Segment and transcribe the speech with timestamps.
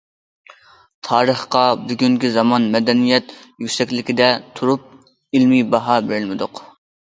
[1.07, 3.31] تارىخقا بۈگۈنكى زامان مەدەنىيەت
[3.67, 6.67] يۈكسەكلىكىدە تۇرۇپ ئىلمىي باھا بېرەلمىدۇق.